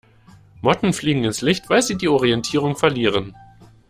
[0.63, 3.35] Motten fliegen ins Licht, weil sie die Orientierung verlieren.